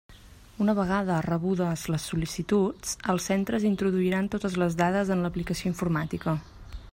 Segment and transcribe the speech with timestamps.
[0.63, 6.35] Una vegada rebudes les sol·licituds, els centres introduiran totes les dades en l'aplicació informàtica.